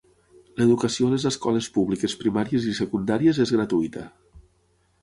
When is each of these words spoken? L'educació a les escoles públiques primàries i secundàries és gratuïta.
L'educació 0.61 1.09
a 1.09 1.13
les 1.15 1.27
escoles 1.31 1.67
públiques 1.75 2.17
primàries 2.23 2.67
i 2.73 2.77
secundàries 2.81 3.45
és 3.47 3.57
gratuïta. 3.59 4.09